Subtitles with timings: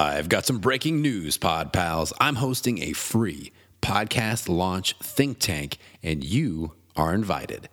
[0.00, 2.10] I've got some breaking news, Pod Pals.
[2.18, 3.52] I'm hosting a free
[3.82, 7.68] podcast launch think tank, and you are invited.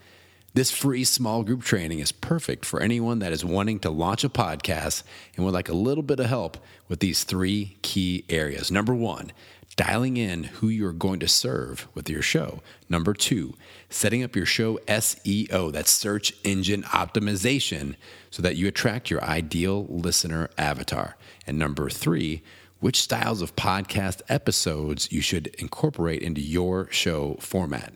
[0.53, 4.29] This free small group training is perfect for anyone that is wanting to launch a
[4.29, 5.03] podcast
[5.37, 6.57] and would like a little bit of help
[6.89, 8.71] with these three key areas.
[8.71, 9.31] Number one,
[9.77, 12.61] dialing in who you're going to serve with your show.
[12.89, 13.53] Number two,
[13.89, 17.95] setting up your show SEO, that's search engine optimization,
[18.29, 21.15] so that you attract your ideal listener avatar.
[21.45, 22.43] And number three,
[22.79, 27.93] which styles of podcast episodes you should incorporate into your show format.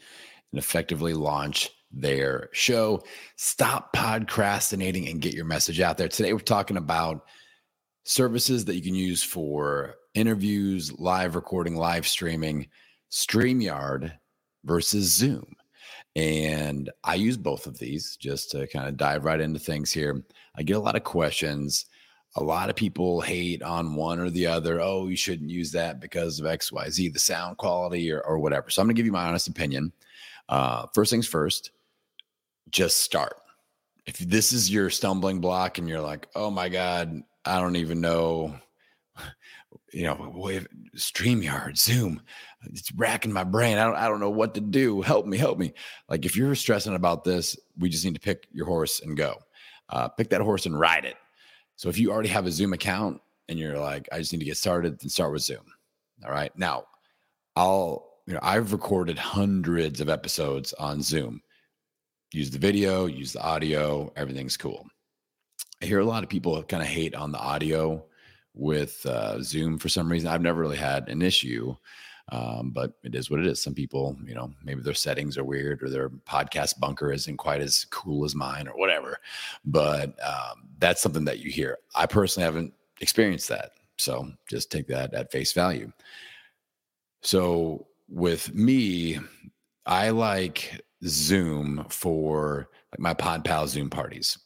[0.52, 3.02] and effectively launch their show.
[3.38, 6.09] Stop podcrastinating and get your message out there.
[6.09, 7.24] Today, we're talking about
[8.04, 12.68] services that you can use for interviews, live recording, live streaming,
[13.14, 14.12] StreamYard
[14.66, 15.56] versus Zoom.
[16.18, 20.22] And I use both of these just to kind of dive right into things here.
[20.58, 21.86] I get a lot of questions.
[22.36, 24.80] A lot of people hate on one or the other.
[24.80, 28.70] Oh, you shouldn't use that because of XYZ, the sound quality or, or whatever.
[28.70, 29.92] So I'm going to give you my honest opinion.
[30.48, 31.72] Uh, first things first,
[32.70, 33.36] just start.
[34.06, 38.00] If this is your stumbling block and you're like, oh my God, I don't even
[38.00, 38.56] know,
[39.92, 42.22] you know, wave, StreamYard, Zoom,
[42.64, 43.78] it's racking my brain.
[43.78, 45.02] I don't, I don't know what to do.
[45.02, 45.74] Help me, help me.
[46.09, 49.38] Like if you're stressing about this, we just need to pick your horse and go.
[49.90, 51.16] Uh, pick that horse and ride it.
[51.81, 53.19] So if you already have a Zoom account
[53.50, 55.66] and you're like, I just need to get started, then start with Zoom.
[56.24, 56.56] All right.
[56.56, 56.84] Now,
[57.56, 61.42] I'll, you know, I've recorded hundreds of episodes on Zoom.
[62.34, 64.86] Use the video, use the audio, everything's cool.
[65.81, 68.06] I hear a lot of people kind of hate on the audio
[68.53, 70.28] with uh, Zoom for some reason.
[70.28, 71.75] I've never really had an issue.
[72.31, 73.62] Um, but it is what it is.
[73.62, 77.59] Some people, you know, maybe their settings are weird or their podcast bunker isn't quite
[77.59, 79.18] as cool as mine or whatever.
[79.66, 81.78] But um, that's something that you hear.
[81.94, 83.72] I personally haven't experienced that.
[83.97, 85.92] So just take that at face value.
[87.22, 89.19] So with me,
[89.86, 94.38] I like Zoom for like my Pod Pal Zoom parties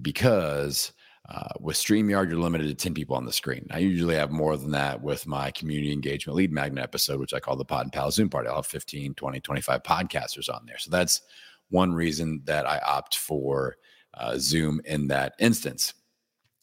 [0.00, 0.92] because
[1.32, 3.66] uh, with StreamYard, you're limited to 10 people on the screen.
[3.70, 7.40] I usually have more than that with my community engagement lead magnet episode, which I
[7.40, 8.48] call the Pod and Pal Zoom party.
[8.48, 10.76] I'll have 15, 20, 25 podcasters on there.
[10.78, 11.22] So that's
[11.70, 13.76] one reason that I opt for
[14.12, 15.94] uh, Zoom in that instance.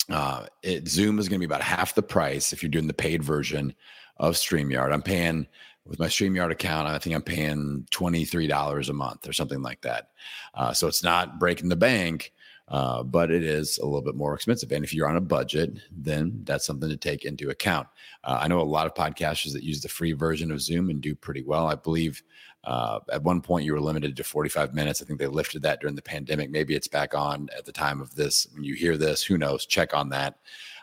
[0.07, 2.93] Uh, it, Zoom is going to be about half the price if you're doing the
[2.93, 3.73] paid version
[4.17, 4.93] of StreamYard.
[4.93, 5.47] I'm paying
[5.89, 10.09] with my StreamYard account, I think I'm paying $23 a month or something like that.
[10.53, 12.31] Uh, so it's not breaking the bank,
[12.69, 14.71] uh, but it is a little bit more expensive.
[14.71, 17.87] And if you're on a budget, then that's something to take into account.
[18.23, 21.01] Uh, I know a lot of podcasters that use the free version of Zoom and
[21.01, 21.67] do pretty well.
[21.67, 22.21] I believe
[22.65, 25.01] uh, at one point you were limited to 45 minutes.
[25.01, 26.51] I think they lifted that during the pandemic.
[26.51, 28.47] Maybe it's back on at the time of this.
[28.53, 29.65] When you hear this, who knows?
[29.65, 30.37] Check on that.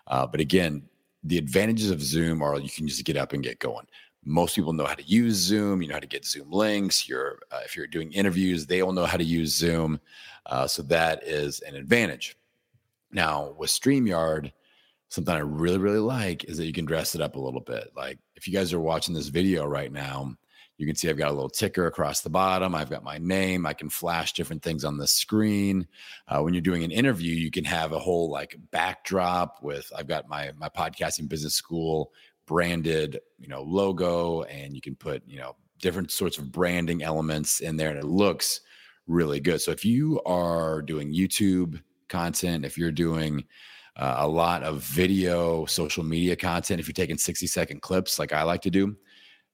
[0.09, 0.83] Uh, but again,
[1.23, 3.87] the advantages of Zoom are you can just get up and get going
[4.27, 7.39] most people know how to use zoom you know how to get zoom links you're
[7.53, 10.01] uh, if you're doing interviews they all know how to use zoom
[10.47, 12.37] uh, so that is an advantage.
[13.13, 14.53] Now with StreamYard,
[15.09, 17.93] something I really, really like is that you can dress it up a little bit.
[17.97, 20.35] Like if you guys are watching this video right now,
[20.79, 22.75] you can see I've got a little ticker across the bottom.
[22.75, 23.65] I've got my name.
[23.65, 25.87] I can flash different things on the screen.
[26.29, 30.07] Uh, when you're doing an interview, you can have a whole like backdrop with I've
[30.07, 32.13] got my my podcasting business school
[32.47, 37.60] branded, you know, logo, and you can put you know different sorts of branding elements
[37.60, 38.60] in there, and it looks
[39.07, 39.60] really good.
[39.60, 43.45] So if you are doing YouTube content, if you're doing
[43.97, 48.33] uh, a lot of video, social media content, if you're taking 60 second clips like
[48.33, 48.97] I like to do,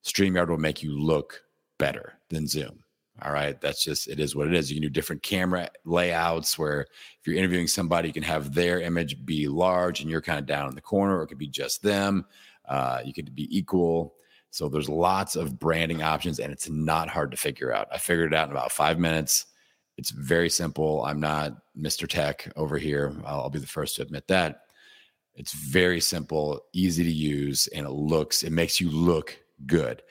[0.04, 1.42] StreamYard will make you look
[1.78, 2.82] better than Zoom.
[3.20, 3.60] All right.
[3.60, 4.70] That's just, it is what it is.
[4.70, 8.80] You can do different camera layouts where if you're interviewing somebody, you can have their
[8.80, 11.46] image be large and you're kind of down in the corner, or it could be
[11.46, 12.24] just them.
[12.68, 14.14] Uh, you could be equal.
[14.50, 17.88] So there's lots of branding options and it's not hard to figure out.
[17.90, 19.46] I figured it out in about five minutes.
[19.96, 21.04] It's very simple.
[21.04, 22.08] I'm not Mr.
[22.08, 23.14] Tech over here.
[23.24, 24.60] I'll, I'll be the first to admit that.
[25.34, 30.02] It's very simple, easy to use, and it looks, it makes you look good.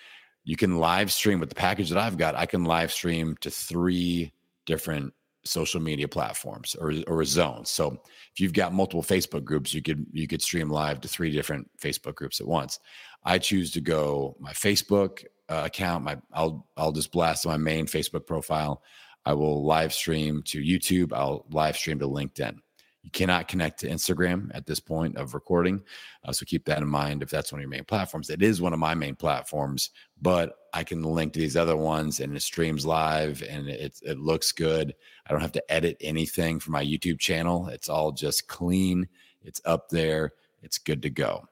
[0.44, 2.36] you can live stream with the package that I've got.
[2.36, 4.34] I can live stream to three
[4.66, 5.14] different
[5.44, 7.70] social media platforms or or zones.
[7.70, 8.02] So
[8.34, 11.70] if you've got multiple Facebook groups, you could you could stream live to three different
[11.80, 12.80] Facebook groups at once.
[13.24, 16.04] I choose to go my Facebook uh, account.
[16.04, 18.84] My I'll I'll just blast my main Facebook profile.
[19.26, 21.14] I will live stream to YouTube.
[21.14, 22.58] I'll live stream to LinkedIn.
[23.04, 25.82] You cannot connect to Instagram at this point of recording.
[26.24, 28.30] Uh, so keep that in mind if that's one of your main platforms.
[28.30, 29.90] It is one of my main platforms,
[30.22, 34.20] but I can link to these other ones and it streams live and it, it
[34.20, 34.94] looks good.
[35.26, 37.68] I don't have to edit anything for my YouTube channel.
[37.68, 39.08] It's all just clean,
[39.42, 41.48] it's up there, it's good to go.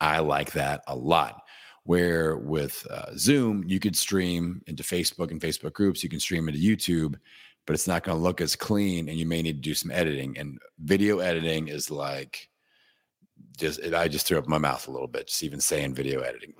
[0.00, 1.42] I like that a lot.
[1.84, 6.48] Where with uh, Zoom, you could stream into Facebook and Facebook groups, you can stream
[6.48, 7.16] into YouTube
[7.70, 9.92] but it's not going to look as clean and you may need to do some
[9.92, 12.48] editing and video editing is like
[13.56, 16.20] just it, i just threw up my mouth a little bit just even saying video
[16.22, 16.52] editing.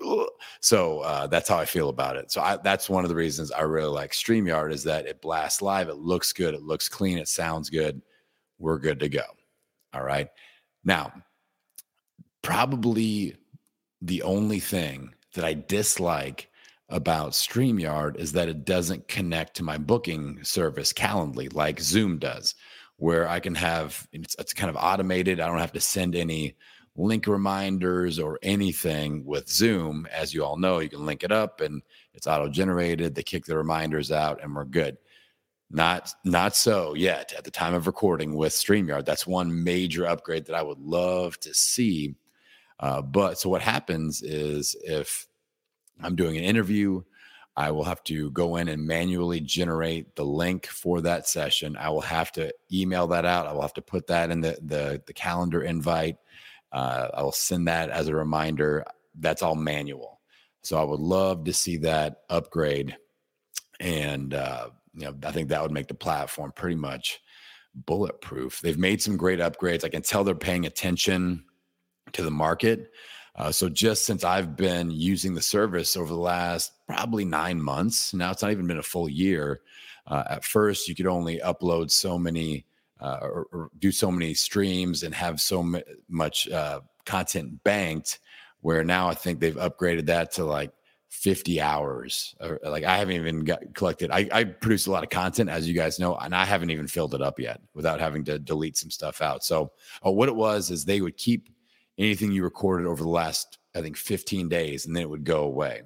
[0.61, 2.31] So uh, that's how i feel about it.
[2.31, 5.61] So I, that's one of the reasons i really like streamyard is that it blasts
[5.61, 8.01] live it looks good it looks clean it sounds good.
[8.57, 9.25] We're good to go.
[9.93, 10.29] All right?
[10.85, 11.11] Now
[12.41, 13.35] probably
[14.01, 16.49] the only thing that i dislike
[16.91, 22.55] about StreamYard is that it doesn't connect to my booking service Calendly like Zoom does,
[22.97, 25.39] where I can have it's, it's kind of automated.
[25.39, 26.55] I don't have to send any
[26.95, 30.07] link reminders or anything with Zoom.
[30.11, 31.81] As you all know, you can link it up and
[32.13, 33.15] it's auto generated.
[33.15, 34.97] They kick the reminders out and we're good.
[35.69, 39.05] Not not so yet at the time of recording with StreamYard.
[39.05, 42.15] That's one major upgrade that I would love to see.
[42.81, 45.27] Uh, but so what happens is if
[46.03, 47.01] I'm doing an interview.
[47.57, 51.75] I will have to go in and manually generate the link for that session.
[51.77, 53.45] I will have to email that out.
[53.45, 56.17] I will have to put that in the the, the calendar invite.
[56.71, 58.85] Uh, I will send that as a reminder.
[59.19, 60.21] That's all manual.
[60.63, 62.95] So I would love to see that upgrade,
[63.79, 67.19] and uh, you know I think that would make the platform pretty much
[67.75, 68.61] bulletproof.
[68.61, 69.83] They've made some great upgrades.
[69.83, 71.43] I can tell they're paying attention
[72.13, 72.91] to the market.
[73.35, 78.13] Uh, so just since I've been using the service over the last probably nine months,
[78.13, 79.61] now it's not even been a full year.
[80.05, 82.65] Uh, at first, you could only upload so many
[82.99, 88.19] uh, or, or, do so many streams and have so m- much uh, content banked.
[88.59, 90.71] Where now I think they've upgraded that to like
[91.09, 92.35] 50 hours.
[92.39, 94.11] Or, like I haven't even got collected.
[94.11, 96.87] I, I produce a lot of content, as you guys know, and I haven't even
[96.87, 99.43] filled it up yet without having to delete some stuff out.
[99.43, 99.71] So,
[100.05, 101.49] uh, what it was is they would keep
[101.97, 105.43] anything you recorded over the last, I think, 15 days, and then it would go
[105.43, 105.83] away.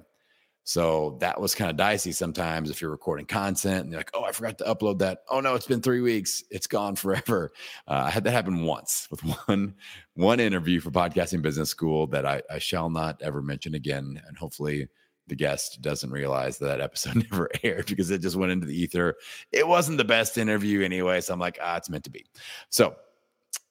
[0.68, 4.24] So that was kind of dicey sometimes if you're recording content and you're like, oh,
[4.24, 5.20] I forgot to upload that.
[5.30, 6.42] Oh no, it's been three weeks.
[6.50, 7.52] It's gone forever.
[7.88, 9.76] Uh, I had that happen once with one
[10.14, 14.20] one interview for podcasting business school that I, I shall not ever mention again.
[14.26, 14.88] And hopefully
[15.28, 18.76] the guest doesn't realize that, that episode never aired because it just went into the
[18.76, 19.14] ether.
[19.52, 21.20] It wasn't the best interview anyway.
[21.20, 22.26] So I'm like, ah, it's meant to be.
[22.70, 22.96] So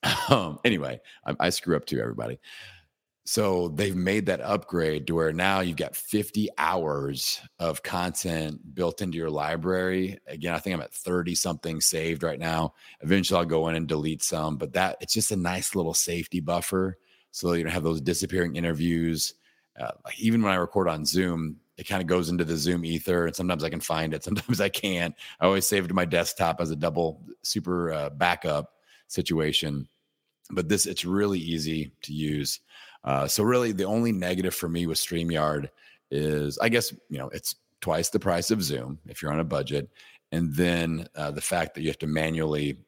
[0.30, 2.40] um, anyway, I, I screw up too, everybody.
[3.28, 9.02] So they've made that upgrade to where now you've got 50 hours of content built
[9.02, 10.20] into your library.
[10.28, 12.76] Again, I think I'm at 30 something saved right now.
[13.02, 16.40] Eventually I'll go in and delete some, but that it's just a nice little safety
[16.40, 17.00] buffer.
[17.32, 19.34] So you don't have those disappearing interviews.
[19.78, 22.86] Uh, like even when I record on Zoom, it kind of goes into the Zoom
[22.86, 25.16] ether, and sometimes I can find it, sometimes I can't.
[25.40, 28.74] I always save it to my desktop as a double super uh, backup
[29.08, 29.88] situation
[30.52, 32.60] but this it's really easy to use.
[33.04, 35.70] Uh, so really, the only negative for me with Streamyard
[36.12, 39.44] is, I guess, you know, it's twice the price of Zoom if you're on a
[39.44, 39.90] budget,
[40.32, 42.80] and then uh, the fact that you have to manually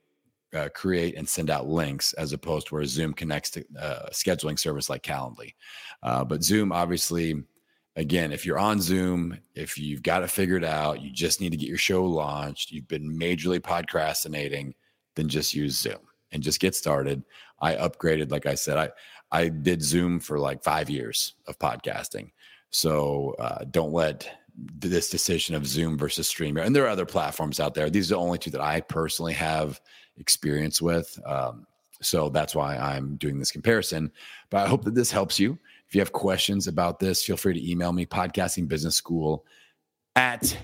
[0.56, 4.10] uh, create and send out links as opposed to where Zoom connects to a uh,
[4.10, 5.54] scheduling service like Calendly.
[6.02, 7.44] Uh, but Zoom, obviously,
[7.96, 11.58] again, if you're on Zoom, if you've got it figured out, you just need to
[11.58, 14.74] get your show launched, you've been majorly podcrastinating,
[15.16, 17.24] then just use Zoom and just get started.
[17.60, 18.90] I upgraded, like I said, I
[19.32, 22.32] I did Zoom for like five years of podcasting.
[22.70, 27.60] So uh, don't let this decision of Zoom versus StreamYard, and there are other platforms
[27.60, 27.90] out there.
[27.90, 29.80] These are the only two that I personally have
[30.18, 31.20] experience with.
[31.26, 31.68] Um,
[32.02, 34.12] so that's why I'm doing this comparison.
[34.50, 35.58] But I hope that this helps you.
[35.88, 39.46] If you have questions about this, feel free to email me podcasting business school
[40.16, 40.58] at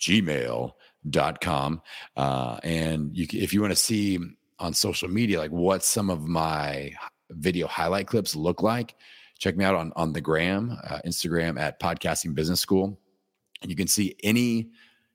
[0.00, 1.82] gmail.com.
[2.16, 4.18] Uh, and you, if you want to see
[4.58, 6.92] on social media, like what some of my
[7.30, 8.94] video highlight clips look like,
[9.38, 12.98] check me out on, on the gram, uh, Instagram at Podcasting Business School.
[13.62, 14.70] And you can see any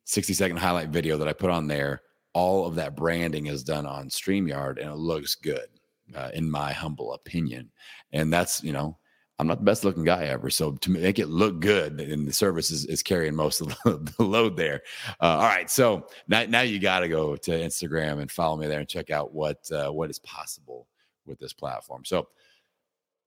[0.05, 2.01] 60 second highlight video that I put on there.
[2.33, 5.67] All of that branding is done on StreamYard and it looks good,
[6.15, 7.69] uh, in my humble opinion.
[8.11, 8.97] And that's, you know,
[9.39, 10.49] I'm not the best looking guy ever.
[10.49, 14.13] So to make it look good, and the service is, is carrying most of the,
[14.23, 14.81] load there.
[15.19, 15.69] Uh, all right.
[15.69, 19.09] So now, now you got to go to Instagram and follow me there and check
[19.09, 20.87] out what uh, what is possible
[21.25, 22.05] with this platform.
[22.05, 22.27] So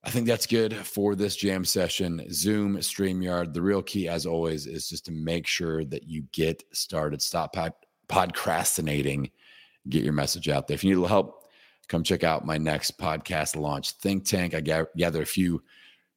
[0.04, 2.24] I think that's good for this jam session.
[2.30, 3.52] Zoom, StreamYard.
[3.52, 7.20] The real key, as always, is just to make sure that you get started.
[7.20, 7.72] Stop pod-
[8.08, 9.32] podcrastinating.
[9.88, 10.76] Get your message out there.
[10.76, 11.44] If you need a little help,
[11.88, 14.54] come check out my next podcast launch, Think Tank.
[14.54, 15.62] I gather a few